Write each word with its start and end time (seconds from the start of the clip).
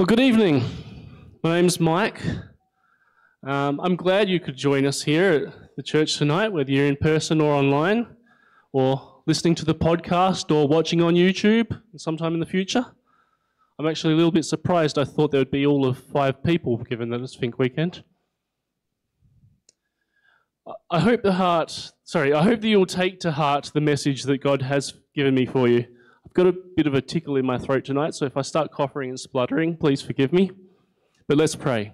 Well, 0.00 0.06
good 0.06 0.20
evening. 0.20 0.64
My 1.44 1.60
name's 1.60 1.78
Mike. 1.78 2.22
Um, 3.46 3.78
I'm 3.82 3.96
glad 3.96 4.30
you 4.30 4.40
could 4.40 4.56
join 4.56 4.86
us 4.86 5.02
here 5.02 5.52
at 5.52 5.76
the 5.76 5.82
church 5.82 6.16
tonight, 6.16 6.48
whether 6.48 6.70
you're 6.70 6.86
in 6.86 6.96
person 6.96 7.38
or 7.38 7.52
online, 7.52 8.06
or 8.72 9.20
listening 9.26 9.54
to 9.56 9.66
the 9.66 9.74
podcast 9.74 10.50
or 10.50 10.66
watching 10.66 11.02
on 11.02 11.16
YouTube 11.16 11.82
sometime 11.98 12.32
in 12.32 12.40
the 12.40 12.46
future. 12.46 12.86
I'm 13.78 13.86
actually 13.86 14.14
a 14.14 14.16
little 14.16 14.32
bit 14.32 14.46
surprised. 14.46 14.96
I 14.96 15.04
thought 15.04 15.32
there 15.32 15.40
would 15.42 15.50
be 15.50 15.66
all 15.66 15.84
of 15.84 15.98
five 15.98 16.42
people, 16.42 16.78
given 16.78 17.10
that 17.10 17.20
it's 17.20 17.36
Think 17.36 17.58
Weekend. 17.58 18.02
I 20.90 21.00
hope 21.00 21.22
the 21.22 21.34
heart, 21.34 21.92
sorry, 22.04 22.32
I 22.32 22.42
hope 22.42 22.62
that 22.62 22.68
you'll 22.68 22.86
take 22.86 23.20
to 23.20 23.32
heart 23.32 23.70
the 23.74 23.82
message 23.82 24.22
that 24.22 24.38
God 24.38 24.62
has 24.62 24.94
given 25.14 25.34
me 25.34 25.44
for 25.44 25.68
you. 25.68 25.84
Got 26.40 26.54
a 26.54 26.58
bit 26.74 26.86
of 26.86 26.94
a 26.94 27.02
tickle 27.02 27.36
in 27.36 27.44
my 27.44 27.58
throat 27.58 27.84
tonight, 27.84 28.14
so 28.14 28.24
if 28.24 28.34
I 28.34 28.40
start 28.40 28.72
coughing 28.72 29.10
and 29.10 29.20
spluttering, 29.20 29.76
please 29.76 30.00
forgive 30.00 30.32
me. 30.32 30.50
But 31.28 31.36
let's 31.36 31.54
pray. 31.54 31.92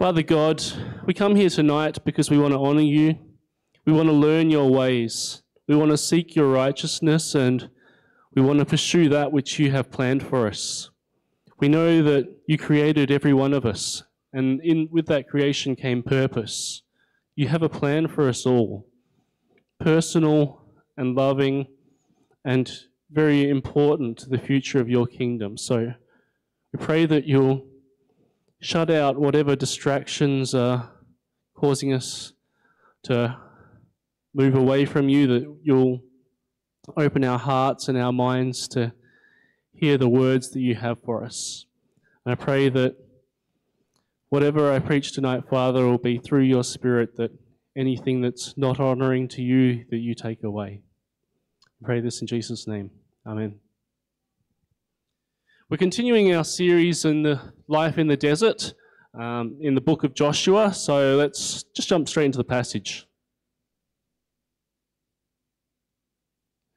Father 0.00 0.24
God, 0.24 0.60
we 1.06 1.14
come 1.14 1.36
here 1.36 1.48
tonight 1.48 2.04
because 2.04 2.30
we 2.30 2.38
want 2.38 2.52
to 2.52 2.58
honor 2.58 2.80
you. 2.80 3.20
We 3.86 3.92
want 3.92 4.08
to 4.08 4.12
learn 4.12 4.50
your 4.50 4.68
ways. 4.68 5.44
We 5.68 5.76
want 5.76 5.92
to 5.92 5.96
seek 5.96 6.34
your 6.34 6.50
righteousness 6.50 7.36
and 7.36 7.70
we 8.34 8.42
want 8.42 8.58
to 8.58 8.64
pursue 8.64 9.08
that 9.10 9.30
which 9.30 9.60
you 9.60 9.70
have 9.70 9.92
planned 9.92 10.24
for 10.24 10.48
us. 10.48 10.90
We 11.60 11.68
know 11.68 12.02
that 12.02 12.26
you 12.48 12.58
created 12.58 13.12
every 13.12 13.32
one 13.32 13.52
of 13.52 13.64
us, 13.64 14.02
and 14.32 14.60
in, 14.60 14.88
with 14.90 15.06
that 15.06 15.28
creation 15.28 15.76
came 15.76 16.02
purpose. 16.02 16.82
You 17.36 17.46
have 17.46 17.62
a 17.62 17.68
plan 17.68 18.08
for 18.08 18.28
us 18.28 18.44
all 18.44 18.88
personal 19.78 20.64
and 20.96 21.14
loving 21.14 21.68
and 22.44 22.70
very 23.10 23.48
important 23.48 24.18
to 24.18 24.28
the 24.28 24.38
future 24.38 24.80
of 24.80 24.88
your 24.88 25.06
kingdom. 25.06 25.56
So 25.56 25.94
we 26.72 26.78
pray 26.78 27.06
that 27.06 27.26
you'll 27.26 27.66
shut 28.60 28.90
out 28.90 29.18
whatever 29.18 29.54
distractions 29.54 30.54
are 30.54 30.90
causing 31.54 31.92
us 31.92 32.32
to 33.04 33.38
move 34.34 34.54
away 34.54 34.84
from 34.84 35.08
you, 35.08 35.26
that 35.26 35.56
you'll 35.62 36.02
open 36.96 37.24
our 37.24 37.38
hearts 37.38 37.88
and 37.88 37.96
our 37.96 38.12
minds 38.12 38.68
to 38.68 38.92
hear 39.72 39.96
the 39.96 40.08
words 40.08 40.50
that 40.50 40.60
you 40.60 40.74
have 40.74 41.00
for 41.02 41.24
us. 41.24 41.66
And 42.24 42.32
I 42.32 42.34
pray 42.34 42.68
that 42.70 42.96
whatever 44.28 44.72
I 44.72 44.78
preach 44.78 45.12
tonight, 45.12 45.44
Father, 45.48 45.86
will 45.86 45.98
be 45.98 46.18
through 46.18 46.42
your 46.42 46.64
Spirit 46.64 47.16
that 47.16 47.30
anything 47.76 48.20
that's 48.20 48.56
not 48.56 48.80
honoring 48.80 49.28
to 49.28 49.42
you, 49.42 49.84
that 49.90 49.98
you 49.98 50.14
take 50.14 50.42
away. 50.42 50.83
Pray 51.84 52.00
this 52.00 52.22
in 52.22 52.26
Jesus' 52.26 52.66
name. 52.66 52.90
Amen. 53.26 53.56
We're 55.68 55.76
continuing 55.76 56.34
our 56.34 56.42
series 56.42 57.04
in 57.04 57.22
the 57.22 57.52
life 57.68 57.98
in 57.98 58.06
the 58.06 58.16
desert 58.16 58.72
um, 59.12 59.58
in 59.60 59.74
the 59.74 59.82
book 59.82 60.02
of 60.02 60.14
Joshua. 60.14 60.72
So 60.72 61.16
let's 61.16 61.62
just 61.76 61.90
jump 61.90 62.08
straight 62.08 62.24
into 62.24 62.38
the 62.38 62.44
passage. 62.44 63.06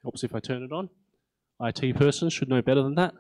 Helps 0.03 0.25
if 0.25 0.35
I 0.35 0.41
turn 0.41 0.63
it 0.63 0.73
on. 0.73 0.89
IT 1.61 1.95
person 1.95 2.29
should 2.29 2.49
know 2.49 2.61
better 2.61 2.83
than 2.83 2.95
that. 2.95 3.13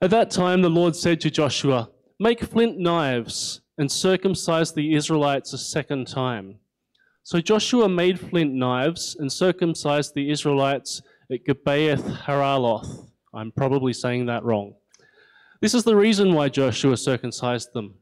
At 0.00 0.10
that 0.10 0.30
time, 0.30 0.62
the 0.62 0.70
Lord 0.70 0.94
said 0.94 1.20
to 1.22 1.30
Joshua, 1.32 1.90
Make 2.20 2.44
flint 2.44 2.78
knives 2.78 3.60
and 3.76 3.90
circumcise 3.90 4.72
the 4.72 4.94
Israelites 4.94 5.52
a 5.52 5.58
second 5.58 6.06
time. 6.06 6.60
So 7.28 7.42
Joshua 7.42 7.90
made 7.90 8.18
flint 8.18 8.54
knives 8.54 9.14
and 9.20 9.30
circumcised 9.30 10.14
the 10.14 10.30
Israelites 10.30 11.02
at 11.30 11.44
Gibeath 11.44 12.22
Haraloth. 12.22 13.06
I'm 13.34 13.52
probably 13.52 13.92
saying 13.92 14.24
that 14.24 14.44
wrong. 14.44 14.76
This 15.60 15.74
is 15.74 15.84
the 15.84 15.94
reason 15.94 16.32
why 16.32 16.48
Joshua 16.48 16.96
circumcised 16.96 17.74
them. 17.74 17.96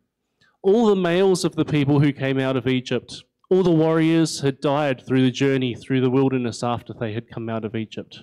All 0.62 0.86
the 0.86 0.94
males 0.94 1.44
of 1.44 1.56
the 1.56 1.64
people 1.64 1.98
who 1.98 2.12
came 2.12 2.38
out 2.38 2.56
of 2.56 2.68
Egypt, 2.68 3.24
all 3.50 3.64
the 3.64 3.70
warriors 3.72 4.42
had 4.42 4.60
died 4.60 5.04
through 5.04 5.22
the 5.22 5.32
journey 5.32 5.74
through 5.74 6.02
the 6.02 6.10
wilderness 6.18 6.62
after 6.62 6.92
they 6.92 7.12
had 7.12 7.28
come 7.28 7.48
out 7.48 7.64
of 7.64 7.74
Egypt. 7.74 8.20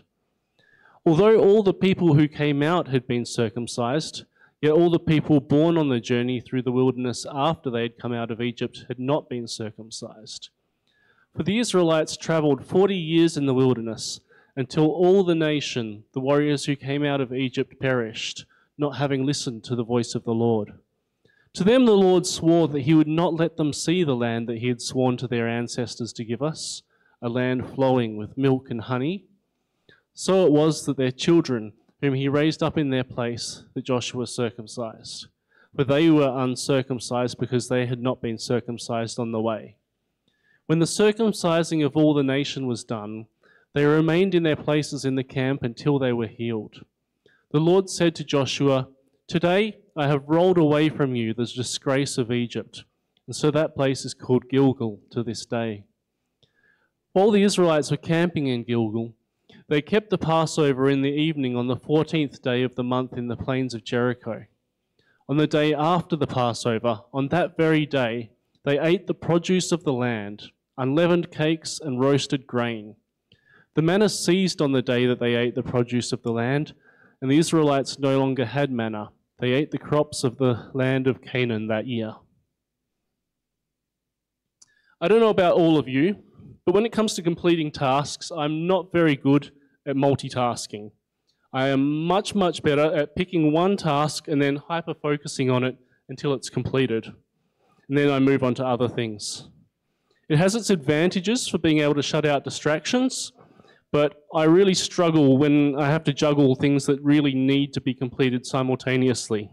Although 1.06 1.38
all 1.38 1.64
the 1.64 1.74
people 1.74 2.14
who 2.14 2.30
came 2.30 2.64
out 2.64 2.88
had 2.88 3.08
been 3.08 3.26
circumcised, 3.26 4.24
yet 4.62 4.72
all 4.72 4.90
the 4.90 5.00
people 5.00 5.42
born 5.42 5.78
on 5.78 5.90
the 5.90 6.00
journey 6.00 6.40
through 6.40 6.62
the 6.62 6.72
wilderness 6.72 7.26
after 7.30 7.70
they 7.70 7.82
had 7.82 8.00
come 8.00 8.14
out 8.14 8.32
of 8.32 8.40
Egypt 8.40 8.86
had 8.88 9.00
not 9.00 9.28
been 9.28 9.50
circumcised. 9.50 10.50
For 11.36 11.42
the 11.42 11.58
Israelites 11.58 12.16
traveled 12.16 12.64
40 12.64 12.96
years 12.96 13.38
in 13.38 13.48
the 13.48 13.56
wilderness 13.56 14.20
until 14.56 14.92
all 14.92 15.24
the 15.24 15.34
nation, 15.34 16.04
the 16.14 16.20
warriors 16.20 16.66
who 16.66 16.76
came 16.76 17.04
out 17.04 17.22
of 17.22 17.34
Egypt, 17.34 17.80
perished, 17.80 18.46
not 18.78 18.98
having 18.98 19.26
listened 19.26 19.64
to 19.64 19.76
the 19.76 19.84
voice 19.84 20.14
of 20.14 20.26
the 20.26 20.34
Lord. 20.34 20.74
To 21.54 21.64
them 21.64 21.86
the 21.86 21.98
Lord 21.98 22.28
swore 22.28 22.68
that 22.68 22.82
he 22.82 22.94
would 22.94 23.08
not 23.08 23.34
let 23.34 23.58
them 23.58 23.74
see 23.74 24.04
the 24.04 24.16
land 24.16 24.48
that 24.48 24.60
he 24.60 24.68
had 24.68 24.82
sworn 24.82 25.18
to 25.18 25.28
their 25.28 25.48
ancestors 25.48 26.14
to 26.14 26.24
give 26.24 26.44
us, 26.44 26.84
a 27.20 27.30
land 27.30 27.68
flowing 27.74 28.16
with 28.16 28.38
milk 28.38 28.70
and 28.70 28.82
honey. 28.82 29.26
So 30.14 30.46
it 30.46 30.52
was 30.52 30.86
that 30.86 30.98
their 30.98 31.12
children, 31.12 31.74
whom 32.02 32.14
he 32.14 32.28
raised 32.28 32.62
up 32.62 32.78
in 32.78 32.92
their 32.92 33.04
place, 33.04 33.64
that 33.74 33.86
Joshua 33.86 34.28
circumcised. 34.28 35.28
For 35.76 35.84
they 35.84 36.12
were 36.12 36.32
uncircumcised 36.36 37.40
because 37.40 37.70
they 37.70 37.88
had 37.88 38.02
not 38.04 38.22
been 38.22 38.38
circumcised 38.38 39.18
on 39.18 39.32
the 39.32 39.42
way. 39.42 39.78
When 40.66 40.80
the 40.80 40.86
circumcising 40.86 41.86
of 41.86 41.98
all 41.98 42.14
the 42.14 42.24
nation 42.24 42.68
was 42.68 42.84
done, 42.84 43.26
they 43.74 43.86
remained 43.86 44.34
in 44.34 44.44
their 44.44 44.56
places 44.56 45.04
in 45.04 45.16
the 45.16 45.24
camp 45.24 45.64
until 45.64 46.00
they 46.00 46.14
were 46.14 46.28
healed. 46.28 46.86
The 47.52 47.60
Lord 47.60 47.90
said 47.90 48.16
to 48.16 48.24
Joshua, 48.24 48.88
Today 49.28 49.78
I 49.96 50.08
have 50.08 50.28
rolled 50.28 50.58
away 50.58 50.90
from 50.90 51.16
you 51.16 51.34
the 51.34 51.46
disgrace 51.46 52.18
of 52.18 52.32
Egypt. 52.32 52.84
And 53.28 53.36
so 53.36 53.52
that 53.52 53.76
place 53.76 54.06
is 54.06 54.14
called 54.14 54.50
Gilgal 54.50 55.00
to 55.12 55.24
this 55.24 55.46
day. 55.46 55.84
While 57.14 57.32
the 57.32 57.44
Israelites 57.44 57.92
were 57.92 57.98
camping 57.98 58.48
in 58.48 58.64
Gilgal, 58.64 59.14
they 59.68 59.82
kept 59.82 60.10
the 60.10 60.18
Passover 60.18 60.90
in 60.90 61.02
the 61.02 61.10
evening 61.10 61.56
on 61.56 61.68
the 61.68 61.78
14th 61.78 62.42
day 62.42 62.64
of 62.64 62.76
the 62.76 62.84
month 62.84 63.18
in 63.18 63.28
the 63.28 63.38
plains 63.38 63.74
of 63.74 63.84
Jericho. 63.84 64.46
On 65.30 65.38
the 65.38 65.48
day 65.48 65.74
after 65.74 66.16
the 66.16 66.28
Passover, 66.28 67.02
on 67.14 67.30
that 67.30 67.56
very 67.56 67.86
day, 67.86 68.32
they 68.66 68.80
ate 68.80 69.08
the 69.08 69.14
produce 69.14 69.72
of 69.72 69.84
the 69.84 69.94
land, 69.94 70.52
unleavened 70.78 71.32
cakes 71.32 71.80
and 71.80 72.00
roasted 72.00 72.48
grain. 72.48 72.96
The 73.76 73.82
manna 73.82 74.08
ceased 74.08 74.62
on 74.62 74.72
the 74.72 74.82
day 74.82 75.06
that 75.06 75.20
they 75.20 75.36
ate 75.36 75.56
the 75.56 75.64
produce 75.64 76.14
of 76.14 76.24
the 76.24 76.32
land, 76.32 76.74
and 77.22 77.30
the 77.30 77.38
Israelites 77.38 78.00
no 78.00 78.20
longer 78.20 78.46
had 78.46 78.72
manna. 78.72 79.10
They 79.40 79.52
ate 79.52 79.72
the 79.72 79.78
crops 79.78 80.24
of 80.24 80.38
the 80.38 80.70
land 80.74 81.08
of 81.08 81.22
Canaan 81.22 81.68
that 81.68 81.88
year. 81.88 82.16
I 85.02 85.10
don't 85.10 85.20
know 85.20 85.30
about 85.30 85.56
all 85.56 85.78
of 85.78 85.90
you, 85.90 86.16
but 86.66 86.74
when 86.74 86.86
it 86.86 86.94
comes 86.94 87.16
to 87.16 87.22
completing 87.22 87.72
tasks, 87.72 88.32
I'm 88.32 88.68
not 88.68 88.94
very 88.94 89.18
good 89.18 89.52
at 89.86 89.98
multitasking. 89.98 90.92
I 91.52 91.68
am 91.68 92.06
much, 92.06 92.34
much 92.34 92.64
better 92.64 92.96
at 92.96 93.16
picking 93.16 93.52
one 93.52 93.76
task 93.76 94.30
and 94.30 94.42
then 94.42 94.56
hyper 94.56 94.94
focusing 94.94 95.50
on 95.50 95.66
it 95.66 95.78
until 96.08 96.34
it's 96.34 96.50
completed 96.50 97.14
and 97.90 97.98
then 97.98 98.10
I 98.10 98.20
move 98.20 98.44
on 98.44 98.56
to 98.56 98.66
other 98.66 98.88
things. 98.88 99.50
It 100.30 100.38
has 100.38 100.56
its 100.56 100.70
advantages 100.70 101.48
for 101.48 101.58
being 101.58 101.80
able 101.80 101.96
to 101.96 102.02
shut 102.02 102.26
out 102.26 102.44
distractions, 102.44 103.34
but 103.92 104.24
I 104.34 104.46
really 104.46 104.74
struggle 104.74 105.38
when 105.38 105.76
I 105.78 105.88
have 105.90 106.04
to 106.06 106.14
juggle 106.14 106.56
things 106.56 106.86
that 106.86 107.02
really 107.02 107.34
need 107.34 107.74
to 107.74 107.82
be 107.82 107.94
completed 107.94 108.46
simultaneously. 108.46 109.52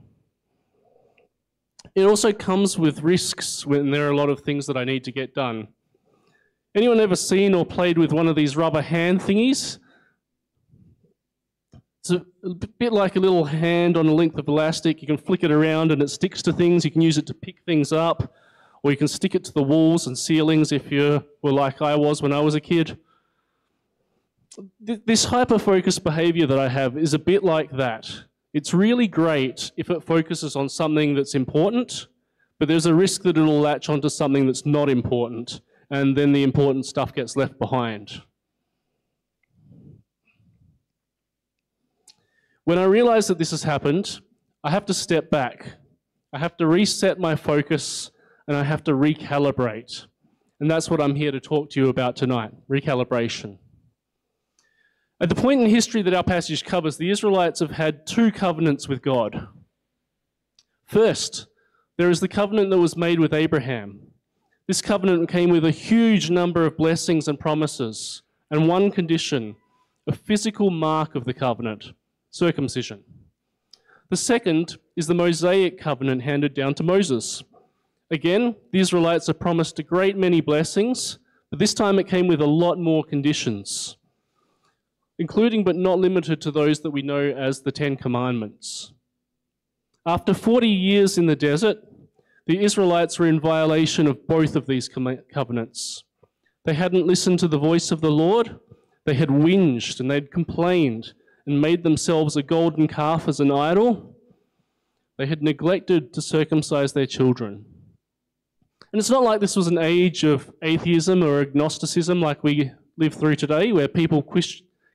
It 1.95 2.05
also 2.05 2.33
comes 2.33 2.79
with 2.79 3.03
risks 3.03 3.67
when 3.67 3.91
there 3.91 4.07
are 4.07 4.13
a 4.13 4.17
lot 4.17 4.31
of 4.31 4.41
things 4.41 4.67
that 4.67 4.77
I 4.77 4.85
need 4.85 5.03
to 5.05 5.13
get 5.13 5.35
done. 5.35 5.69
Anyone 6.75 7.01
ever 7.01 7.17
seen 7.17 7.53
or 7.53 7.67
played 7.67 7.99
with 7.99 8.13
one 8.13 8.29
of 8.29 8.37
these 8.37 8.57
rubber 8.57 8.81
hand 8.81 9.21
thingies? 9.21 9.80
It's 12.01 12.11
a, 12.11 12.25
bit 12.79 12.95
like 12.95 13.17
a 13.17 13.21
little 13.21 13.45
hand 13.45 13.99
on 13.99 14.07
a 14.07 14.15
length 14.15 14.39
of 14.39 14.49
elastic. 14.49 15.03
You 15.03 15.07
can 15.07 15.19
flick 15.19 15.45
it 15.45 15.51
around 15.51 15.93
and 15.93 16.03
it 16.03 16.09
sticks 16.09 16.41
to 16.43 16.53
things. 16.53 16.83
You 16.85 16.91
can 16.91 17.03
use 17.03 17.19
it 17.19 17.27
to 17.27 17.35
pick 17.35 17.61
things 17.67 17.93
up, 17.93 18.33
or 18.83 18.91
you 18.91 18.97
can 18.97 19.09
stick 19.09 19.35
it 19.35 19.45
to 19.45 19.53
the 19.53 19.63
walls 19.63 20.07
and 20.07 20.19
ceilings 20.19 20.73
if 20.73 20.91
you 20.91 21.23
were 21.43 21.53
like 21.53 21.83
I 21.83 21.95
was 21.97 22.23
when 22.23 22.33
I 22.33 22.41
was 22.41 22.55
a 22.55 22.61
kid. 22.61 22.99
This 24.81 25.27
hyper-focused 25.27 26.03
behavior 26.03 26.47
that 26.47 26.59
I 26.59 26.69
have 26.69 26.97
is 26.97 27.13
a 27.13 27.19
bit 27.19 27.45
like 27.45 27.71
that. 27.73 28.11
It's 28.55 28.73
really 28.73 29.07
great 29.07 29.71
if 29.77 29.91
it 29.91 30.03
focuses 30.03 30.57
on 30.57 30.69
something 30.69 31.15
that's 31.15 31.35
important, 31.35 32.09
but 32.59 32.67
there's 32.67 32.87
a 32.87 32.95
risk 32.95 33.23
that 33.23 33.37
it'll 33.37 33.61
latch 33.61 33.89
onto 33.89 34.09
something 34.09 34.47
that's 34.47 34.67
not 34.67 34.89
important, 34.89 35.61
and 35.91 36.17
then 36.17 36.33
the 36.33 36.43
important 36.43 36.87
stuff 36.87 37.15
gets 37.15 37.37
left 37.37 37.59
behind. 37.59 38.23
When 42.71 42.79
I 42.79 42.85
realize 42.85 43.27
that 43.27 43.37
this 43.37 43.51
has 43.51 43.65
happened, 43.65 44.21
I 44.63 44.71
have 44.71 44.87
to 44.87 44.95
step 44.95 45.29
back. 45.29 45.73
I 46.33 46.39
have 46.39 46.57
to 46.59 46.69
reset 46.69 47.19
my 47.19 47.35
focus 47.35 48.13
and 48.47 48.57
I 48.57 48.63
have 48.63 48.85
to 48.85 48.93
recalibrate. 48.93 50.07
And 50.61 50.71
that's 50.71 50.89
what 50.89 51.01
I'm 51.01 51.17
here 51.17 51.33
to 51.33 51.41
talk 51.41 51.71
to 51.71 51.81
you 51.81 51.89
about 51.89 52.15
tonight 52.15 52.53
recalibration. 52.71 53.59
At 55.21 55.31
the 55.31 55.35
point 55.35 55.61
in 55.61 55.69
history 55.69 56.03
that 56.03 56.15
our 56.15 56.23
passage 56.23 56.65
covers, 56.65 56.97
the 56.97 57.11
Israelites 57.11 57.59
have 57.59 57.73
had 57.73 58.07
two 58.07 58.31
covenants 58.31 58.87
with 58.89 59.03
God. 59.03 59.49
First, 60.87 61.49
there 61.99 62.09
is 62.09 62.21
the 62.21 62.29
covenant 62.29 62.71
that 62.71 62.79
was 62.79 62.97
made 62.97 63.19
with 63.19 63.35
Abraham. 63.35 63.99
This 64.69 64.81
covenant 64.81 65.29
came 65.29 65.51
with 65.51 65.65
a 65.65 65.73
huge 65.73 66.31
number 66.31 66.65
of 66.65 66.77
blessings 66.77 67.27
and 67.27 67.37
promises, 67.37 68.23
and 68.49 68.69
one 68.69 68.93
condition 68.93 69.57
a 70.07 70.13
physical 70.13 70.71
mark 70.71 71.17
of 71.17 71.25
the 71.25 71.35
covenant 71.35 71.95
circumcision. 72.31 73.03
The 74.09 74.17
second 74.17 74.79
is 74.97 75.07
the 75.07 75.15
Mosaic 75.15 75.79
covenant 75.79 76.23
handed 76.23 76.55
down 76.55 76.75
to 76.75 76.83
Moses. 76.83 77.43
Again, 78.11 78.57
the 78.73 78.81
Israelites 78.81 79.29
are 79.29 79.35
promised 79.35 79.79
a 79.79 79.85
great 79.85 80.17
many 80.17 80.41
blessings, 80.41 81.19
but 81.51 81.59
this 81.59 81.75
time 81.75 81.99
it 81.99 82.09
came 82.09 82.27
with 82.27 82.41
a 82.41 82.47
lot 82.47 82.79
more 82.79 83.05
conditions, 83.05 83.97
including 85.19 85.63
but 85.63 85.77
not 85.77 85.99
limited 85.99 86.41
to 86.41 86.51
those 86.51 86.81
that 86.81 86.91
we 86.91 87.03
know 87.03 87.31
as 87.31 87.61
the 87.61 87.73
Ten 87.73 87.97
Commandments. 87.97 88.93
After 90.07 90.35
40 90.35 90.67
years 90.67 91.19
in 91.19 91.27
the 91.27 91.37
desert, 91.37 91.79
the 92.47 92.59
Israelites 92.59 93.19
were 93.19 93.27
in 93.27 93.39
violation 93.39 94.09
of 94.09 94.27
both 94.27 94.57
of 94.57 94.67
these 94.67 94.89
covenants. 95.33 96.03
They 96.65 96.75
hadn't 96.75 97.07
listened 97.07 97.39
to 97.41 97.49
the 97.49 97.59
voice 97.59 97.93
of 97.93 98.01
the 98.01 98.11
Lord, 98.11 98.59
they 99.05 99.15
had 99.15 99.29
whinged 99.29 100.01
and 100.01 100.11
they'd 100.11 100.33
complained 100.33 101.15
and 101.47 101.61
made 101.61 101.83
themselves 101.83 102.37
a 102.37 102.43
golden 102.43 102.87
calf 102.89 103.29
as 103.29 103.41
an 103.41 103.51
idol. 103.51 104.17
They 105.19 105.27
had 105.27 105.43
neglected 105.43 106.13
to 106.15 106.23
circumcise 106.23 106.93
their 106.93 107.07
children. 107.07 107.65
And 108.93 108.99
it's 108.99 109.11
not 109.11 109.23
like 109.23 109.41
this 109.41 109.57
was 109.57 109.69
an 109.69 109.79
age 109.79 110.25
of 110.25 110.51
atheism 110.63 111.23
or 111.23 111.41
agnosticism 111.41 112.21
like 112.21 112.43
we 112.43 112.73
live 112.97 113.15
through 113.15 113.37
today, 113.37 113.73
where 113.73 113.89
people 113.89 114.23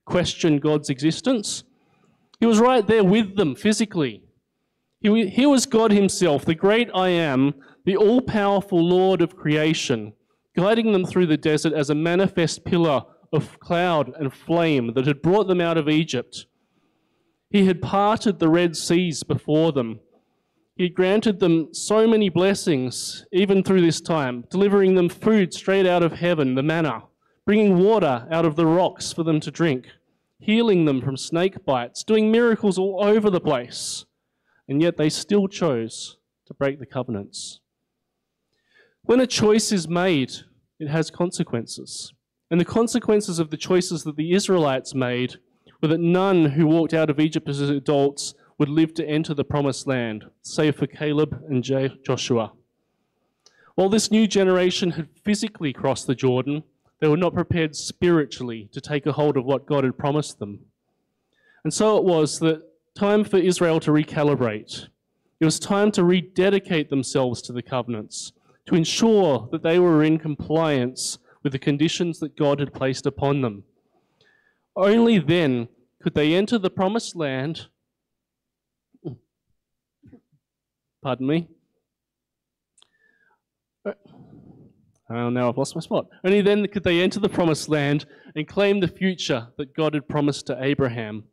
question 0.04 0.58
God's 0.58 0.90
existence. 0.90 1.64
He 2.38 2.46
was 2.46 2.58
right 2.58 2.86
there 2.86 3.04
with 3.04 3.36
them 3.36 3.54
physically. 3.54 4.22
He, 5.00 5.28
he 5.28 5.46
was 5.46 5.66
God 5.66 5.92
Himself, 5.92 6.44
the 6.44 6.54
great 6.54 6.90
I 6.94 7.08
am, 7.08 7.54
the 7.84 7.96
all 7.96 8.20
powerful 8.20 8.82
Lord 8.82 9.22
of 9.22 9.36
creation, 9.36 10.12
guiding 10.56 10.92
them 10.92 11.04
through 11.04 11.26
the 11.26 11.36
desert 11.36 11.72
as 11.72 11.88
a 11.88 11.94
manifest 11.94 12.64
pillar 12.64 13.02
of 13.32 13.58
cloud 13.60 14.12
and 14.18 14.32
flame 14.32 14.92
that 14.94 15.06
had 15.06 15.22
brought 15.22 15.48
them 15.48 15.60
out 15.60 15.78
of 15.78 15.88
Egypt. 15.88 16.46
He 17.50 17.66
had 17.66 17.82
parted 17.82 18.38
the 18.38 18.48
Red 18.48 18.76
Seas 18.76 19.22
before 19.22 19.72
them. 19.72 20.00
He 20.76 20.84
had 20.84 20.94
granted 20.94 21.40
them 21.40 21.72
so 21.72 22.06
many 22.06 22.28
blessings, 22.28 23.24
even 23.32 23.62
through 23.62 23.80
this 23.80 24.00
time, 24.00 24.44
delivering 24.50 24.94
them 24.94 25.08
food 25.08 25.54
straight 25.54 25.86
out 25.86 26.02
of 26.02 26.12
heaven, 26.12 26.54
the 26.54 26.62
manna, 26.62 27.04
bringing 27.46 27.78
water 27.78 28.26
out 28.30 28.44
of 28.44 28.56
the 28.56 28.66
rocks 28.66 29.12
for 29.12 29.22
them 29.22 29.40
to 29.40 29.50
drink, 29.50 29.86
healing 30.38 30.84
them 30.84 31.00
from 31.00 31.16
snake 31.16 31.64
bites, 31.64 32.04
doing 32.04 32.30
miracles 32.30 32.78
all 32.78 33.02
over 33.02 33.30
the 33.30 33.40
place. 33.40 34.04
And 34.68 34.82
yet 34.82 34.96
they 34.96 35.08
still 35.08 35.48
chose 35.48 36.18
to 36.46 36.54
break 36.54 36.78
the 36.78 36.86
covenants. 36.86 37.60
When 39.02 39.20
a 39.20 39.26
choice 39.26 39.70
is 39.70 39.88
made, 39.88 40.32
it 40.78 40.88
has 40.88 41.10
consequences. 41.10 42.12
And 42.50 42.60
the 42.60 42.64
consequences 42.64 43.38
of 43.38 43.50
the 43.50 43.56
choices 43.56 44.04
that 44.04 44.16
the 44.16 44.32
Israelites 44.32 44.94
made 44.94 45.36
were 45.82 45.88
that 45.88 46.00
none 46.00 46.46
who 46.46 46.66
walked 46.66 46.94
out 46.94 47.10
of 47.10 47.20
Egypt 47.20 47.48
as 47.48 47.60
adults 47.60 48.34
would 48.58 48.68
live 48.68 48.94
to 48.94 49.06
enter 49.06 49.34
the 49.34 49.44
promised 49.44 49.86
land, 49.86 50.24
save 50.42 50.76
for 50.76 50.86
Caleb 50.86 51.42
and 51.48 51.62
Joshua. 51.62 52.52
While 53.74 53.90
this 53.90 54.10
new 54.10 54.26
generation 54.26 54.92
had 54.92 55.08
physically 55.22 55.72
crossed 55.72 56.06
the 56.06 56.14
Jordan, 56.14 56.62
they 57.00 57.08
were 57.08 57.16
not 57.18 57.34
prepared 57.34 57.76
spiritually 57.76 58.70
to 58.72 58.80
take 58.80 59.04
a 59.04 59.12
hold 59.12 59.36
of 59.36 59.44
what 59.44 59.66
God 59.66 59.84
had 59.84 59.98
promised 59.98 60.38
them. 60.38 60.60
And 61.64 61.74
so 61.74 61.98
it 61.98 62.04
was 62.04 62.38
that 62.38 62.62
time 62.94 63.24
for 63.24 63.36
Israel 63.36 63.80
to 63.80 63.90
recalibrate. 63.90 64.86
It 65.40 65.44
was 65.44 65.58
time 65.58 65.90
to 65.92 66.04
rededicate 66.04 66.88
themselves 66.88 67.42
to 67.42 67.52
the 67.52 67.60
covenants, 67.60 68.32
to 68.64 68.74
ensure 68.74 69.46
that 69.52 69.62
they 69.62 69.78
were 69.78 70.02
in 70.02 70.18
compliance 70.18 71.18
with 71.46 71.52
the 71.52 71.58
conditions 71.60 72.18
that 72.18 72.36
God 72.36 72.58
had 72.58 72.74
placed 72.74 73.06
upon 73.06 73.40
them. 73.40 73.62
Only 74.74 75.20
then 75.20 75.68
could 76.02 76.12
they 76.12 76.34
enter 76.34 76.58
the 76.58 76.70
promised 76.70 77.14
land. 77.14 77.66
Pardon 81.00 81.24
me. 81.24 81.48
Oh, 85.08 85.28
now 85.28 85.48
I've 85.48 85.56
lost 85.56 85.76
my 85.76 85.80
spot. 85.80 86.08
Only 86.24 86.40
then 86.40 86.66
could 86.66 86.82
they 86.82 87.00
enter 87.00 87.20
the 87.20 87.28
promised 87.28 87.68
land 87.68 88.06
and 88.34 88.48
claim 88.48 88.80
the 88.80 88.88
future 88.88 89.46
that 89.56 89.72
God 89.72 89.94
had 89.94 90.08
promised 90.08 90.48
to 90.48 90.60
Abraham. 90.60 91.26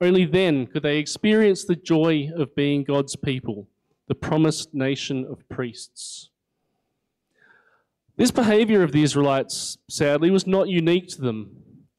Only 0.00 0.24
then 0.24 0.68
could 0.68 0.84
they 0.84 0.98
experience 0.98 1.64
the 1.64 1.74
joy 1.74 2.30
of 2.36 2.54
being 2.54 2.84
God's 2.84 3.16
people, 3.16 3.66
the 4.06 4.14
promised 4.14 4.72
nation 4.72 5.26
of 5.28 5.48
priests. 5.48 6.30
This 8.18 8.32
behavior 8.32 8.82
of 8.82 8.90
the 8.90 9.04
Israelites, 9.04 9.78
sadly, 9.88 10.32
was 10.32 10.44
not 10.44 10.68
unique 10.68 11.06
to 11.10 11.20
them. 11.20 11.52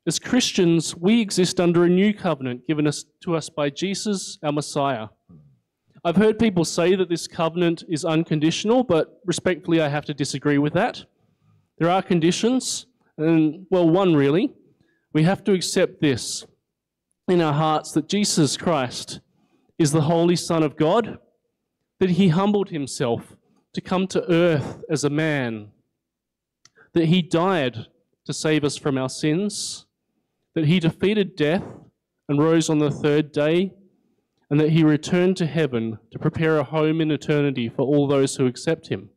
As 0.06 0.20
Christians, 0.20 0.94
we 0.94 1.22
exist 1.22 1.62
under 1.62 1.86
a 1.86 1.90
new 1.90 2.14
covenant 2.14 2.68
given 2.68 2.88
us, 2.88 3.06
to 3.24 3.38
us 3.38 3.48
by 3.48 3.70
Jesus, 3.70 4.38
our 4.44 4.52
Messiah. 4.52 5.08
I've 6.04 6.18
heard 6.18 6.38
people 6.38 6.66
say 6.66 6.98
that 6.98 7.08
this 7.08 7.26
covenant 7.26 7.86
is 7.88 8.04
unconditional, 8.04 8.84
but 8.84 9.22
respectfully, 9.24 9.80
I 9.80 9.88
have 9.88 10.04
to 10.06 10.14
disagree 10.14 10.58
with 10.58 10.74
that. 10.74 11.06
There 11.78 11.90
are 11.90 12.02
conditions, 12.02 12.88
and 13.18 13.66
well, 13.70 13.90
one 13.90 14.14
really. 14.14 14.52
We 15.14 15.24
have 15.24 15.46
to 15.46 15.54
accept 15.54 16.02
this 16.02 16.46
in 17.30 17.40
our 17.40 17.54
hearts 17.54 17.94
that 17.94 18.10
Jesus 18.10 18.58
Christ 18.58 19.22
is 19.78 19.94
the 19.94 20.02
Holy 20.02 20.36
Son 20.36 20.64
of 20.64 20.76
God, 20.76 21.18
that 22.02 22.10
he 22.10 22.28
humbled 22.28 22.72
himself 22.72 23.38
to 23.72 23.80
come 23.80 24.06
to 24.08 24.30
earth 24.30 24.84
as 24.90 25.06
a 25.06 25.10
man 25.10 25.72
that 26.94 27.06
he 27.06 27.22
died 27.22 27.86
to 28.26 28.34
save 28.34 28.64
us 28.64 28.78
from 28.78 28.98
our 28.98 29.10
sins, 29.10 29.86
that 30.56 30.66
he 30.66 30.80
defeated 30.80 31.36
death 31.36 31.64
and 32.28 32.40
rose 32.40 32.70
on 32.70 32.80
the 32.80 32.92
third 32.92 33.32
day, 33.32 33.74
and 34.50 34.60
that 34.60 34.70
he 34.70 34.84
returned 34.84 35.38
to 35.38 35.46
heaven 35.46 36.00
to 36.12 36.20
prepare 36.20 36.58
a 36.58 36.64
home 36.64 37.02
in 37.02 37.12
eternity 37.12 37.70
for 37.70 37.84
all 37.84 38.08
those 38.08 38.36
who 38.36 38.48
accept 38.48 38.88
him. 38.88 39.10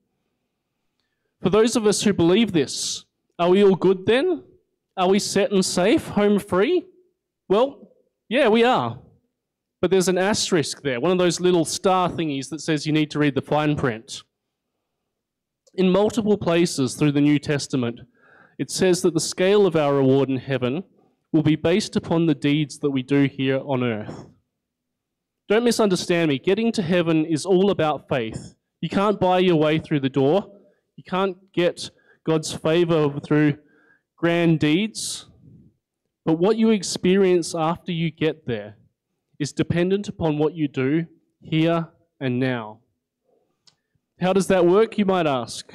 For 1.43 1.51
those 1.51 1.75
of 1.75 1.87
us 1.87 2.03
who 2.03 2.13
believe 2.13 2.53
this, 2.53 3.05
are 3.39 3.49
we 3.49 3.65
all 3.65 3.75
good 3.75 4.07
then? 4.07 4.45
Are 4.97 5.09
we 5.09 5.19
set 5.19 5.51
and 5.51 5.65
safe, 5.65 6.09
home 6.09 6.39
free? 6.39 6.85
Well, 7.49 7.93
yeah, 8.29 8.49
we 8.49 8.63
are. 8.63 8.99
But 9.81 9.91
there's 9.91 10.09
an 10.09 10.19
asterisk 10.19 10.83
there, 10.83 11.01
one 11.01 11.11
of 11.11 11.19
those 11.19 11.41
little 11.41 11.65
star 11.65 12.09
thingies 12.09 12.49
that 12.51 12.61
says 12.61 12.87
you 12.87 12.93
need 12.93 13.11
to 13.11 13.19
read 13.19 13.35
the 13.35 13.43
fine 13.43 13.75
print. 13.75 14.23
In 15.75 15.91
multiple 15.91 16.37
places 16.37 16.95
through 16.95 17.13
the 17.13 17.21
New 17.21 17.39
Testament, 17.39 18.01
it 18.59 18.71
says 18.71 19.01
that 19.03 19.15
the 19.15 19.21
scale 19.21 19.67
of 19.67 19.75
our 19.75 19.95
reward 19.95 20.29
in 20.29 20.37
heaven 20.37 20.85
will 21.33 21.43
be 21.43 21.57
based 21.57 21.97
upon 21.97 22.27
the 22.27 22.35
deeds 22.35 22.79
that 22.81 22.91
we 22.91 23.03
do 23.03 23.25
here 23.25 23.59
on 23.65 23.83
earth. 23.83 24.27
Don't 25.49 25.65
misunderstand 25.65 26.29
me. 26.29 26.39
Getting 26.39 26.73
to 26.73 26.83
heaven 26.83 27.25
is 27.25 27.47
all 27.47 27.71
about 27.71 28.07
faith. 28.07 28.55
You 28.83 28.91
can't 28.91 29.19
buy 29.19 29.39
your 29.39 29.57
way 29.57 29.79
through 29.79 30.01
the 30.01 30.11
door. 30.11 30.47
You 30.97 31.05
can't 31.05 31.37
get 31.55 31.91
God's 32.25 32.53
favor 32.53 33.19
through 33.21 33.57
grand 34.17 34.61
deeds. 34.61 35.27
But 36.27 36.35
what 36.35 36.59
you 36.59 36.71
experience 36.71 37.55
after 37.55 37.93
you 37.93 38.11
get 38.11 38.47
there 38.47 38.77
is 39.39 39.53
dependent 39.53 40.07
upon 40.09 40.37
what 40.37 40.55
you 40.55 40.69
do 40.69 41.07
here 41.41 41.89
and 42.21 42.39
now. 42.39 42.82
How 44.23 44.33
does 44.33 44.47
that 44.47 44.65
work, 44.65 44.99
you 44.99 45.05
might 45.05 45.27
ask? 45.27 45.75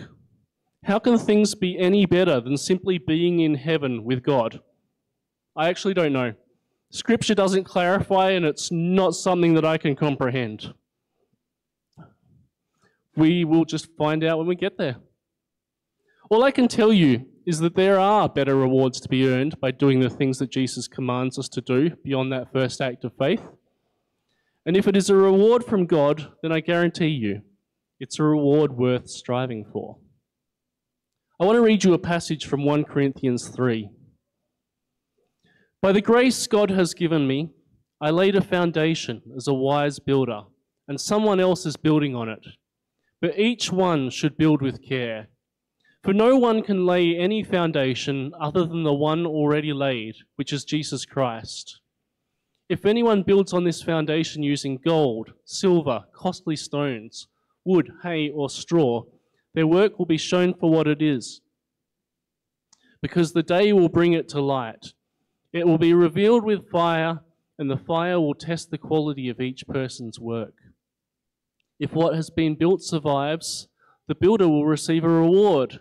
How 0.86 1.00
can 1.00 1.18
things 1.18 1.54
be 1.54 1.78
any 1.78 2.06
better 2.06 2.40
than 2.40 2.56
simply 2.56 2.98
being 2.98 3.42
in 3.42 3.56
heaven 3.56 4.06
with 4.06 4.24
God? 4.24 4.62
I 5.54 5.68
actually 5.68 5.94
don't 5.94 6.14
know. 6.14 6.32
Scripture 6.90 7.36
doesn't 7.36 7.66
clarify, 7.66 8.30
and 8.30 8.46
it's 8.46 8.72
not 8.72 9.16
something 9.16 9.54
that 9.56 9.66
I 9.66 9.78
can 9.78 9.98
comprehend. 9.98 10.74
We 13.18 13.44
will 13.44 13.66
just 13.66 13.90
find 13.98 14.24
out 14.24 14.38
when 14.38 14.48
we 14.48 14.56
get 14.56 14.78
there. 14.78 14.96
All 16.30 16.46
I 16.46 16.52
can 16.52 16.70
tell 16.70 16.94
you 16.94 17.26
is 17.46 17.60
that 17.60 17.76
there 17.76 18.00
are 18.00 18.30
better 18.30 18.56
rewards 18.56 19.02
to 19.02 19.10
be 19.10 19.28
earned 19.28 19.60
by 19.60 19.72
doing 19.72 20.00
the 20.00 20.10
things 20.10 20.40
that 20.40 20.52
Jesus 20.52 20.88
commands 20.88 21.38
us 21.38 21.50
to 21.50 21.60
do 21.60 21.98
beyond 22.02 22.32
that 22.32 22.54
first 22.54 22.80
act 22.80 23.04
of 23.04 23.12
faith. 23.20 23.44
And 24.66 24.78
if 24.78 24.88
it 24.88 24.96
is 24.96 25.10
a 25.10 25.16
reward 25.18 25.66
from 25.66 25.86
God, 25.86 26.32
then 26.42 26.54
I 26.54 26.62
guarantee 26.62 27.08
you 27.08 27.42
it's 28.00 28.20
a 28.20 28.24
reward 28.24 28.78
worth 28.78 29.10
striving 29.10 29.66
for. 29.72 29.98
I 31.40 31.46
want 31.46 31.56
to 31.56 31.62
read 31.62 31.84
you 31.84 31.94
a 31.94 32.00
passage 32.00 32.46
from 32.46 32.66
1 32.66 32.86
Corinthians 32.86 33.50
3. 33.50 33.90
By 35.82 35.92
the 35.92 36.02
grace 36.02 36.48
God 36.48 36.72
has 36.72 36.94
given 36.94 37.28
me, 37.28 37.50
I 38.02 38.10
laid 38.10 38.36
a 38.36 38.42
foundation 38.42 39.22
as 39.36 39.48
a 39.48 39.54
wise 39.54 40.00
builder, 40.00 40.42
and 40.88 41.00
someone 41.00 41.40
else 41.40 41.66
is 41.66 41.78
building 41.78 42.16
on 42.16 42.30
it. 42.30 42.46
But 43.22 43.38
each 43.40 43.72
one 43.72 44.10
should 44.10 44.38
build 44.38 44.62
with 44.62 44.88
care. 44.88 45.28
For 46.04 46.14
no 46.14 46.38
one 46.38 46.62
can 46.62 46.86
lay 46.86 47.18
any 47.18 47.44
foundation 47.44 48.32
other 48.40 48.66
than 48.66 48.84
the 48.84 48.94
one 48.94 49.26
already 49.26 49.74
laid, 49.74 50.16
which 50.36 50.54
is 50.54 50.64
Jesus 50.64 51.06
Christ. 51.06 51.82
If 52.70 52.86
anyone 52.86 53.24
builds 53.24 53.54
on 53.54 53.64
this 53.64 53.82
foundation 53.82 54.44
using 54.44 54.78
gold, 54.84 55.34
silver, 55.46 56.04
costly 56.14 56.56
stones, 56.56 57.28
wood, 57.68 57.92
hay, 58.02 58.30
or 58.30 58.50
straw, 58.50 59.04
their 59.54 59.68
work 59.68 60.00
will 60.00 60.06
be 60.06 60.18
shown 60.18 60.54
for 60.54 60.72
what 60.72 60.88
it 60.88 61.02
is, 61.02 61.42
because 63.02 63.34
the 63.34 63.44
day 63.44 63.74
will 63.74 63.90
bring 63.90 64.14
it 64.14 64.28
to 64.30 64.42
light. 64.42 64.94
It 65.52 65.68
will 65.68 65.78
be 65.78 65.94
revealed 65.94 66.44
with 66.44 66.72
fire, 66.72 67.20
and 67.60 67.70
the 67.70 67.78
fire 67.78 68.20
will 68.20 68.36
test 68.36 68.72
the 68.72 68.78
quality 68.78 69.30
of 69.30 69.42
each 69.42 69.68
person's 69.68 70.20
work. 70.20 70.54
If 71.80 71.94
what 71.94 72.16
has 72.16 72.30
been 72.30 72.56
built 72.56 72.82
survives, 72.82 73.68
the 74.08 74.16
builder 74.16 74.48
will 74.48 74.66
receive 74.66 75.04
a 75.04 75.10
reward. 75.10 75.80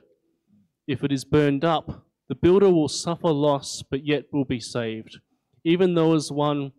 If 0.87 1.05
it 1.05 1.13
is 1.13 1.25
burned 1.25 1.65
up, 1.65 2.07
the 2.29 2.35
builder 2.35 2.71
will 2.71 2.89
suffer 2.89 3.29
loss, 3.29 3.83
but 3.89 4.05
yet 4.05 4.25
will 4.33 4.45
be 4.45 4.61
saved, 4.61 5.21
even 5.65 5.95
though 5.95 6.15
as 6.15 6.33
one. 6.33 6.73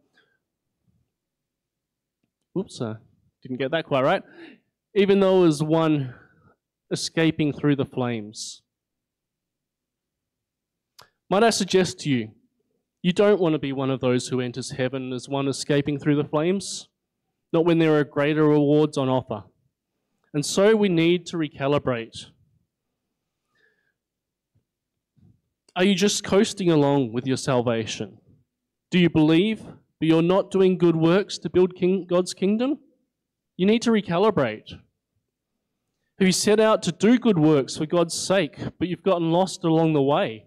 Whoops, 2.54 2.82
uh, 2.82 2.96
didn't 3.44 3.60
get 3.60 3.72
that 3.72 3.86
quite 3.86 4.04
right. 4.04 4.24
Even 4.98 5.20
though 5.20 5.46
as 5.46 5.62
one 5.62 6.16
escaping 6.92 7.54
through 7.54 7.76
the 7.76 7.86
flames. 7.86 8.64
Might 11.30 11.44
I 11.44 11.52
suggest 11.52 12.00
to 12.00 12.10
you, 12.10 12.32
you 13.04 13.14
don't 13.14 13.40
want 13.40 13.54
to 13.54 13.60
be 13.60 13.74
one 13.74 13.92
of 13.92 14.00
those 14.00 14.28
who 14.28 14.42
enters 14.42 14.72
heaven 14.72 15.14
as 15.14 15.30
one 15.30 15.48
escaping 15.48 16.00
through 16.00 16.16
the 16.16 16.28
flames, 16.28 16.90
not 17.54 17.64
when 17.64 17.78
there 17.78 17.96
are 18.00 18.04
greater 18.04 18.48
rewards 18.48 18.98
on 18.98 19.08
offer. 19.08 19.44
And 20.34 20.44
so 20.44 20.76
we 20.76 20.90
need 20.90 21.28
to 21.28 21.38
recalibrate. 21.38 22.26
Are 25.76 25.84
you 25.84 25.94
just 25.94 26.24
coasting 26.24 26.72
along 26.72 27.14
with 27.14 27.28
your 27.28 27.38
salvation? 27.38 28.18
Do 28.90 28.98
you 28.98 29.12
believe, 29.12 29.62
but 29.64 30.08
you're 30.08 30.24
not 30.24 30.50
doing 30.50 30.76
good 30.76 30.96
works 30.96 31.38
to 31.38 31.52
build 31.52 31.76
king, 31.76 32.08
God's 32.10 32.34
kingdom? 32.34 32.80
You 33.58 33.68
need 33.68 33.84
to 33.84 33.92
recalibrate. 33.92 34.74
You 36.20 36.32
set 36.32 36.60
out 36.60 36.82
to 36.84 36.92
do 36.92 37.20
good 37.20 37.38
works 37.38 37.78
for 37.78 37.86
God's 37.86 38.16
sake, 38.16 38.58
but 38.80 38.88
you've 38.88 39.04
gotten 39.04 39.32
lost 39.32 39.64
along 39.64 39.94
the 39.94 40.02
way? 40.02 40.46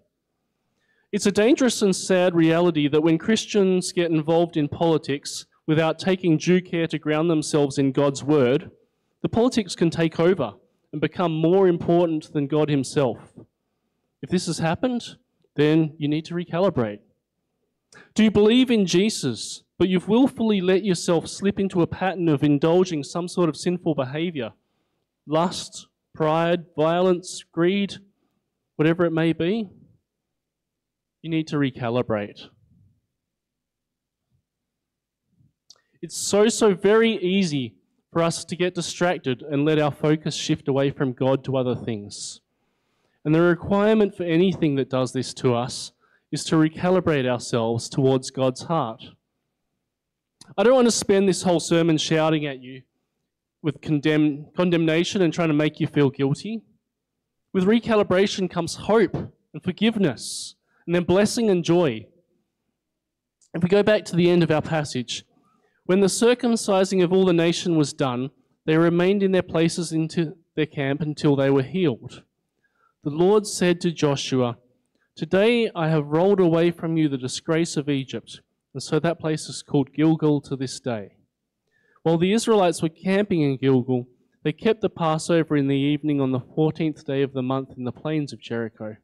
It's 1.12 1.26
a 1.26 1.32
dangerous 1.32 1.80
and 1.80 1.94
sad 1.94 2.34
reality 2.34 2.88
that 2.88 3.02
when 3.02 3.18
Christians 3.18 3.92
get 3.92 4.10
involved 4.10 4.56
in 4.56 4.66
politics 4.66 5.46
without 5.68 6.00
taking 6.00 6.38
due 6.38 6.60
care 6.60 6.88
to 6.88 6.98
ground 6.98 7.30
themselves 7.30 7.78
in 7.78 7.92
God's 7.92 8.24
word, 8.24 8.72
the 9.22 9.28
politics 9.28 9.76
can 9.76 9.90
take 9.90 10.18
over 10.18 10.54
and 10.90 11.00
become 11.00 11.32
more 11.32 11.68
important 11.68 12.32
than 12.32 12.48
God 12.48 12.68
Himself. 12.68 13.18
If 14.22 14.30
this 14.30 14.46
has 14.46 14.58
happened, 14.58 15.18
then 15.54 15.94
you 15.98 16.08
need 16.08 16.24
to 16.24 16.34
recalibrate. 16.34 16.98
Do 18.14 18.24
you 18.24 18.30
believe 18.32 18.72
in 18.72 18.86
Jesus, 18.86 19.62
but 19.78 19.88
you've 19.88 20.08
willfully 20.08 20.60
let 20.60 20.84
yourself 20.84 21.28
slip 21.28 21.60
into 21.60 21.80
a 21.80 21.86
pattern 21.86 22.28
of 22.28 22.42
indulging 22.42 23.04
some 23.04 23.28
sort 23.28 23.48
of 23.48 23.56
sinful 23.56 23.94
behavior? 23.94 24.52
Lust, 25.30 25.86
pride, 26.12 26.64
violence, 26.76 27.44
greed, 27.52 27.94
whatever 28.74 29.04
it 29.04 29.12
may 29.12 29.32
be? 29.32 29.70
You 31.22 31.30
need 31.30 31.46
to 31.48 31.56
recalibrate. 31.56 32.48
It's 36.02 36.16
so, 36.16 36.48
so 36.48 36.74
very 36.74 37.12
easy 37.12 37.76
for 38.12 38.22
us 38.22 38.44
to 38.44 38.56
get 38.56 38.74
distracted 38.74 39.42
and 39.42 39.64
let 39.64 39.78
our 39.78 39.92
focus 39.92 40.34
shift 40.34 40.66
away 40.66 40.90
from 40.90 41.12
God 41.12 41.44
to 41.44 41.56
other 41.56 41.76
things. 41.76 42.40
And 43.24 43.32
the 43.32 43.40
requirement 43.40 44.16
for 44.16 44.24
anything 44.24 44.74
that 44.76 44.90
does 44.90 45.12
this 45.12 45.32
to 45.34 45.54
us 45.54 45.92
is 46.32 46.42
to 46.46 46.56
recalibrate 46.56 47.28
ourselves 47.28 47.88
towards 47.88 48.32
God's 48.32 48.62
heart. 48.62 49.04
I 50.58 50.64
don't 50.64 50.74
want 50.74 50.88
to 50.88 50.92
spend 50.92 51.28
this 51.28 51.42
whole 51.42 51.60
sermon 51.60 51.98
shouting 51.98 52.46
at 52.46 52.60
you 52.60 52.82
with 53.62 53.80
condemn, 53.80 54.46
condemnation 54.56 55.22
and 55.22 55.32
trying 55.32 55.48
to 55.48 55.54
make 55.54 55.80
you 55.80 55.86
feel 55.86 56.10
guilty. 56.10 56.62
With 57.52 57.64
recalibration 57.64 58.48
comes 58.48 58.76
hope 58.76 59.14
and 59.52 59.62
forgiveness, 59.62 60.54
and 60.86 60.94
then 60.94 61.04
blessing 61.04 61.50
and 61.50 61.64
joy. 61.64 62.06
If 63.52 63.62
we 63.62 63.68
go 63.68 63.82
back 63.82 64.04
to 64.06 64.16
the 64.16 64.30
end 64.30 64.42
of 64.42 64.50
our 64.50 64.62
passage, 64.62 65.24
when 65.84 66.00
the 66.00 66.06
circumcising 66.06 67.02
of 67.02 67.12
all 67.12 67.24
the 67.24 67.32
nation 67.32 67.76
was 67.76 67.92
done, 67.92 68.30
they 68.64 68.76
remained 68.78 69.22
in 69.22 69.32
their 69.32 69.42
places 69.42 69.92
into 69.92 70.36
their 70.54 70.66
camp 70.66 71.00
until 71.00 71.34
they 71.34 71.50
were 71.50 71.62
healed. 71.62 72.22
The 73.02 73.10
Lord 73.10 73.46
said 73.46 73.80
to 73.80 73.90
Joshua, 73.90 74.58
Today 75.16 75.70
I 75.74 75.88
have 75.88 76.06
rolled 76.06 76.38
away 76.38 76.70
from 76.70 76.96
you 76.96 77.08
the 77.08 77.18
disgrace 77.18 77.76
of 77.76 77.88
Egypt. 77.88 78.40
And 78.72 78.82
so 78.82 79.00
that 79.00 79.18
place 79.18 79.48
is 79.48 79.62
called 79.62 79.92
Gilgal 79.92 80.40
to 80.42 80.56
this 80.56 80.78
day. 80.78 81.16
While 82.02 82.18
the 82.18 82.32
Israelites 82.32 82.82
were 82.82 82.88
camping 82.88 83.42
in 83.42 83.56
Gilgal, 83.56 84.06
they 84.42 84.52
kept 84.52 84.80
the 84.80 84.88
Passover 84.88 85.56
in 85.56 85.68
the 85.68 85.76
evening 85.76 86.20
on 86.20 86.32
the 86.32 86.40
14th 86.40 87.04
day 87.04 87.22
of 87.22 87.32
the 87.32 87.42
month 87.42 87.76
in 87.76 87.84
the 87.84 87.92
plains 87.92 88.32
of 88.32 88.40
Jericho. 88.40 88.96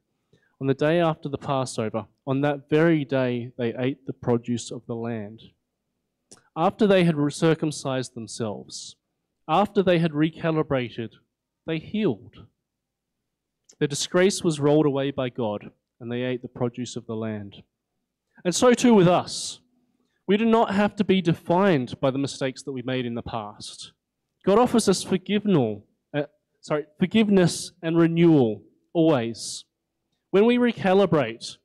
On 0.59 0.67
the 0.67 0.73
day 0.73 0.99
after 0.99 1.29
the 1.29 1.37
Passover, 1.37 2.07
on 2.25 2.41
that 2.41 2.69
very 2.69 3.05
day, 3.05 3.51
they 3.57 3.75
ate 3.75 4.07
the 4.07 4.13
produce 4.13 4.71
of 4.71 4.85
the 4.87 4.95
land 4.95 5.41
after 6.57 6.87
they 6.87 7.03
had 7.03 7.15
circumcised 7.29 8.15
themselves, 8.15 8.95
after 9.47 9.83
they 9.83 9.99
had 9.99 10.11
recalibrated, 10.11 11.11
they 11.67 11.77
healed. 11.77 12.47
Their 13.77 13.87
disgrace 13.87 14.43
was 14.43 14.59
rolled 14.59 14.87
away 14.87 15.11
by 15.11 15.29
God, 15.29 15.69
and 15.99 16.11
they 16.11 16.23
ate 16.23 16.41
the 16.41 16.47
produce 16.47 16.95
of 16.95 17.05
the 17.05 17.15
land. 17.15 17.61
And 18.43 18.55
so 18.55 18.73
too 18.73 18.95
with 18.95 19.07
us. 19.07 19.59
We 20.27 20.35
do 20.35 20.45
not 20.45 20.75
have 20.75 20.95
to 20.97 21.05
be 21.05 21.21
defined 21.21 21.99
by 22.01 22.11
the 22.11 22.17
mistakes 22.17 22.61
that 22.63 22.73
we 22.73 22.81
made 22.81 23.05
in 23.05 23.15
the 23.15 23.21
past. 23.21 23.93
God 24.45 24.59
offers 24.59 24.89
us 24.89 25.01
forgiveness, 25.01 25.79
uh, 26.13 26.23
sorry, 26.59 26.85
forgiveness 26.99 27.71
and 27.81 27.97
renewal 27.97 28.61
always. 28.93 29.63
When 30.31 30.45
we 30.45 30.57
recalibrate, 30.57 31.57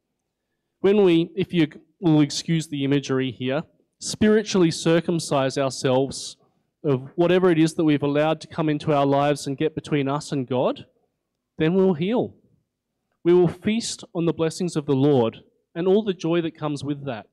when 0.81 1.03
we, 1.03 1.31
if 1.35 1.53
you 1.53 1.67
will 2.01 2.21
excuse 2.21 2.69
the 2.69 2.85
imagery 2.85 3.33
here, 3.33 3.65
spiritually 3.99 4.71
circumcise 4.71 5.59
ourselves 5.59 6.37
of 6.85 7.11
whatever 7.17 7.51
it 7.51 7.59
is 7.59 7.75
that 7.75 7.85
we've 7.85 8.03
allowed 8.03 8.41
to 8.41 8.49
come 8.49 8.69
into 8.69 8.93
our 8.93 9.07
lives 9.07 9.47
and 9.47 9.57
get 9.57 9.75
between 9.75 10.09
us 10.09 10.31
and 10.31 10.49
God, 10.49 10.87
then 11.59 11.75
we'll 11.75 11.95
heal. 11.95 12.35
We 13.25 13.35
will 13.35 13.49
feast 13.49 14.05
on 14.15 14.27
the 14.27 14.33
blessings 14.33 14.77
of 14.77 14.87
the 14.87 14.95
Lord 14.95 15.39
and 15.75 15.87
all 15.87 16.05
the 16.05 16.15
joy 16.15 16.41
that 16.43 16.59
comes 16.59 16.83
with 16.83 17.05
that. 17.07 17.27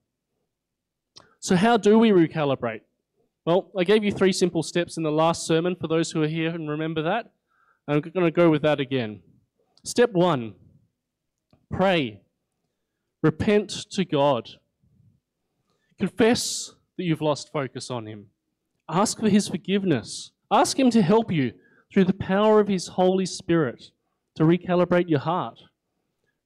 So, 1.39 1.55
how 1.55 1.77
do 1.77 1.98
we 1.98 2.12
recalibrate? 2.12 2.81
Well, 3.46 3.72
I 3.77 3.84
gave 3.84 4.03
you 4.03 4.12
three 4.12 4.34
simple 4.34 4.62
steps 4.62 4.98
in 4.98 5.03
the 5.03 5.12
last 5.12 5.48
sermon 5.48 5.75
for 5.75 5.88
those 5.88 6.12
who 6.12 6.22
are 6.22 6.27
here 6.27 6.50
and 6.50 6.69
remember 6.69 7.01
that. 7.03 7.31
I'm 7.88 8.01
going 8.01 8.25
to 8.25 8.31
go 8.31 8.50
with 8.50 8.62
that 8.62 8.79
again. 8.79 9.22
Step 9.84 10.12
one 10.12 10.53
pray, 11.72 12.22
repent 13.24 13.69
to 13.91 14.05
God. 14.05 14.50
Confess 16.00 16.74
that 16.98 17.03
you've 17.03 17.22
lost 17.22 17.51
focus 17.51 17.89
on 17.89 18.05
Him. 18.05 18.27
Ask 18.89 19.19
for 19.19 19.29
His 19.29 19.48
forgiveness. 19.48 20.31
Ask 20.51 20.77
Him 20.77 20.89
to 20.91 21.01
help 21.01 21.31
you 21.31 21.53
through 21.91 22.05
the 22.05 22.13
power 22.13 22.60
of 22.60 22.67
His 22.67 22.88
Holy 22.88 23.25
Spirit 23.25 23.91
to 24.36 24.43
recalibrate 24.43 25.10
your 25.10 25.19
heart, 25.19 25.60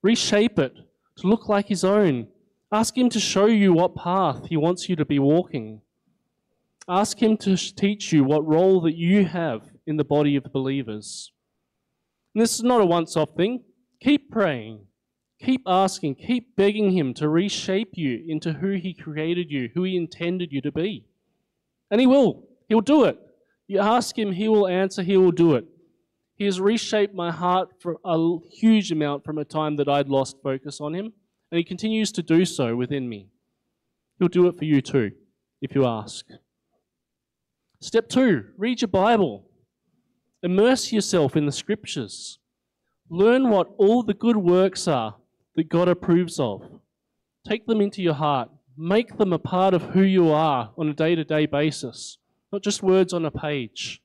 reshape 0.01 0.59
it 0.59 0.75
to 1.17 1.27
look 1.27 1.49
like 1.49 1.67
His 1.67 1.83
own. 1.83 2.27
Ask 2.73 2.97
Him 2.97 3.07
to 3.09 3.19
show 3.19 3.45
you 3.45 3.71
what 3.71 3.95
path 3.95 4.47
He 4.49 4.57
wants 4.57 4.89
you 4.89 4.95
to 4.95 5.05
be 5.05 5.19
walking. 5.19 5.81
Ask 6.89 7.21
Him 7.21 7.37
to 7.37 7.55
teach 7.55 8.11
you 8.11 8.23
what 8.23 8.47
role 8.47 8.81
that 8.81 8.97
you 8.97 9.25
have 9.25 9.69
in 9.85 9.97
the 9.97 10.03
body 10.03 10.35
of 10.35 10.51
believers. 10.51 11.31
And 12.33 12.41
this 12.41 12.55
is 12.55 12.63
not 12.63 12.81
a 12.81 12.85
once 12.85 13.15
off 13.15 13.35
thing. 13.37 13.63
Keep 14.01 14.31
praying. 14.31 14.87
Keep 15.39 15.61
asking, 15.67 16.15
keep 16.15 16.55
begging 16.55 16.97
Him 16.97 17.13
to 17.13 17.29
reshape 17.29 17.91
you 17.93 18.25
into 18.27 18.53
who 18.53 18.71
He 18.71 18.95
created 18.95 19.51
you, 19.51 19.69
who 19.75 19.83
He 19.83 19.95
intended 19.95 20.51
you 20.51 20.61
to 20.61 20.71
be. 20.71 21.05
And 21.91 22.01
He 22.01 22.07
will. 22.07 22.47
He'll 22.69 22.81
do 22.81 23.03
it. 23.03 23.19
You 23.67 23.81
ask 23.81 24.17
Him, 24.17 24.31
He 24.31 24.47
will 24.47 24.67
answer, 24.67 25.03
He 25.03 25.15
will 25.15 25.31
do 25.31 25.53
it. 25.53 25.65
He 26.37 26.45
has 26.45 26.59
reshaped 26.59 27.13
my 27.13 27.29
heart 27.29 27.69
for 27.79 27.97
a 28.03 28.37
huge 28.51 28.91
amount 28.91 29.25
from 29.25 29.37
a 29.37 29.45
time 29.45 29.75
that 29.75 29.87
I'd 29.87 30.09
lost 30.09 30.41
focus 30.41 30.81
on 30.81 30.95
Him, 30.95 31.13
and 31.53 31.59
He 31.59 31.63
continues 31.63 32.11
to 32.13 32.23
do 32.23 32.45
so 32.45 32.75
within 32.75 33.07
me. 33.07 33.27
He'll 34.17 34.27
do 34.27 34.47
it 34.47 34.57
for 34.57 34.65
you 34.65 34.81
too, 34.81 35.11
if 35.61 35.75
you 35.75 35.85
ask. 35.85 36.25
Step 37.79 38.09
two 38.09 38.45
read 38.57 38.81
your 38.81 38.87
Bible. 38.87 39.45
Immerse 40.41 40.91
yourself 40.91 41.37
in 41.37 41.45
the 41.45 41.51
Scriptures. 41.51 42.39
Learn 43.07 43.51
what 43.51 43.69
all 43.77 44.01
the 44.01 44.15
good 44.15 44.37
works 44.37 44.87
are 44.87 45.17
that 45.55 45.69
God 45.69 45.87
approves 45.87 46.39
of. 46.39 46.81
Take 47.47 47.67
them 47.67 47.81
into 47.81 48.01
your 48.01 48.15
heart. 48.15 48.49
Make 48.75 49.19
them 49.19 49.31
a 49.31 49.37
part 49.37 49.75
of 49.75 49.91
who 49.91 50.01
you 50.01 50.31
are 50.31 50.71
on 50.75 50.89
a 50.89 50.93
day 50.95 51.13
to 51.13 51.23
day 51.23 51.45
basis, 51.45 52.17
not 52.51 52.63
just 52.63 52.81
words 52.81 53.13
on 53.13 53.25
a 53.25 53.31
page, 53.31 54.01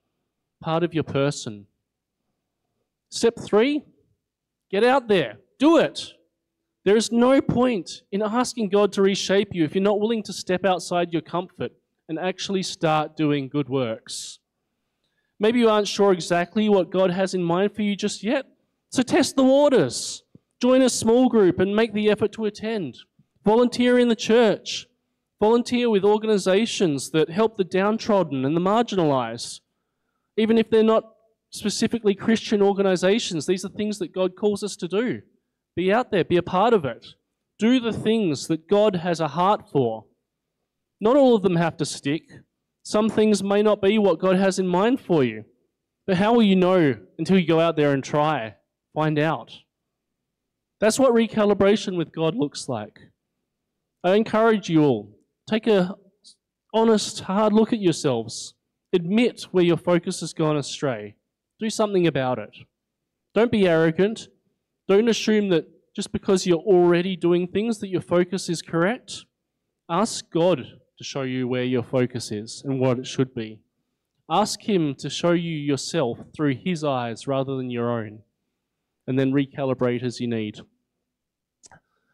part 0.61 0.83
of 0.83 0.93
your 0.93 1.05
person. 1.05 1.65
Step 3.09 3.39
three 3.41 3.87
Get 4.71 4.85
out 4.85 5.09
there, 5.09 5.39
do 5.59 5.79
it. 5.79 6.13
There 6.89 6.97
is 6.97 7.13
no 7.13 7.43
point 7.43 8.01
in 8.13 8.23
asking 8.23 8.71
God 8.71 8.95
to 8.95 9.03
reshape 9.03 9.49
you 9.53 9.63
if 9.63 9.75
you're 9.75 9.85
not 9.85 10.01
willing 10.01 10.23
to 10.23 10.33
step 10.33 10.65
outside 10.65 11.13
your 11.13 11.21
comfort 11.21 11.73
and 12.09 12.19
actually 12.19 12.63
start 12.63 13.15
doing 13.15 13.51
good 13.51 13.69
works. 13.69 14.39
Maybe 15.39 15.59
you 15.59 15.69
aren't 15.69 15.87
sure 15.87 16.15
exactly 16.15 16.67
what 16.71 16.89
God 16.89 17.11
has 17.11 17.35
in 17.35 17.43
mind 17.43 17.75
for 17.75 17.83
you 17.83 17.95
just 17.95 18.25
yet, 18.25 18.47
so 18.89 19.03
test 19.03 19.37
the 19.37 19.45
waters. 19.45 20.23
Join 20.63 20.81
a 20.81 20.89
small 20.89 21.29
group 21.29 21.61
and 21.61 21.77
make 21.77 21.93
the 21.93 22.09
effort 22.11 22.33
to 22.33 22.47
attend. 22.47 22.97
Volunteer 23.45 23.99
in 23.99 24.09
the 24.09 24.17
church. 24.17 24.87
Volunteer 25.41 25.91
with 25.91 26.05
organizations 26.05 27.11
that 27.11 27.29
help 27.29 27.59
the 27.59 27.65
downtrodden 27.65 28.47
and 28.47 28.57
the 28.57 28.63
marginalized. 28.63 29.61
Even 30.39 30.57
if 30.57 30.71
they're 30.71 30.83
not 30.83 31.05
specifically 31.51 32.15
Christian 32.15 32.63
organizations, 32.63 33.45
these 33.45 33.67
are 33.67 33.69
things 33.69 33.99
that 33.99 34.15
God 34.15 34.37
calls 34.37 34.63
us 34.63 34.75
to 34.77 34.89
do. 34.89 35.21
Be 35.79 35.93
out 35.93 36.11
there, 36.11 36.25
be 36.25 36.39
a 36.39 36.43
part 36.43 36.75
of 36.75 36.85
it. 36.85 37.07
Do 37.61 37.79
the 37.79 37.93
things 37.93 38.49
that 38.49 38.69
God 38.69 38.97
has 38.97 39.21
a 39.21 39.29
heart 39.29 39.71
for. 39.71 40.07
Not 41.01 41.15
all 41.15 41.37
of 41.37 41.43
them 41.43 41.55
have 41.55 41.77
to 41.77 41.85
stick. 41.85 42.25
Some 42.83 43.09
things 43.09 43.45
may 43.45 43.63
not 43.63 43.81
be 43.81 43.97
what 43.97 44.19
God 44.19 44.35
has 44.35 44.59
in 44.59 44.67
mind 44.67 45.01
for 45.01 45.23
you. 45.23 45.45
But 46.05 46.17
how 46.17 46.35
will 46.35 46.43
you 46.43 46.57
know 46.57 46.97
until 47.17 47.39
you 47.39 47.47
go 47.47 47.61
out 47.61 47.77
there 47.77 47.93
and 47.93 48.03
try? 48.03 48.57
Find 48.93 49.21
out. 49.21 49.53
That's 50.81 50.99
what 50.99 51.15
recalibration 51.15 51.97
with 51.97 52.11
God 52.11 52.35
looks 52.35 52.69
like. 52.69 52.99
I 54.03 54.17
encourage 54.17 54.69
you 54.69 54.83
all, 54.83 55.17
take 55.49 55.69
a 55.69 55.95
honest, 56.75 57.21
hard 57.21 57.53
look 57.53 57.73
at 57.73 57.79
yourselves. 57.79 58.55
Admit 58.93 59.43
where 59.53 59.63
your 59.63 59.77
focus 59.77 60.23
has 60.23 60.33
gone 60.33 60.57
astray. 60.57 61.15
Do 61.61 61.71
something 61.71 62.09
about 62.09 62.41
it. 62.41 62.57
Don't 63.33 63.53
be 63.53 63.69
arrogant. 63.69 64.27
Don't 64.89 65.09
assume 65.09 65.51
that 65.51 65.69
just 65.95 66.13
because 66.13 66.47
you're 66.47 66.59
already 66.59 67.15
doing 67.15 67.47
things 67.47 67.79
that 67.79 67.89
your 67.89 68.01
focus 68.01 68.49
is 68.49 68.63
correct. 68.63 69.27
Ask 69.91 70.31
God 70.31 70.65
to 70.97 71.05
show 71.05 71.23
you 71.23 71.47
where 71.47 71.65
your 71.65 71.83
focus 71.83 72.33
is 72.33 72.63
and 72.65 72.81
what 72.81 72.99
it 72.99 73.07
should 73.07 73.35
be. 73.35 73.61
Ask 74.31 74.63
Him 74.63 74.95
to 74.97 75.11
show 75.11 75.33
you 75.33 75.55
yourself 75.57 76.19
through 76.35 76.57
His 76.65 76.85
eyes 76.85 77.27
rather 77.27 77.57
than 77.57 77.71
your 77.71 77.91
own, 77.91 78.21
and 79.07 79.19
then 79.19 79.33
recalibrate 79.33 80.03
as 80.03 80.21
you 80.21 80.27
need. 80.27 80.61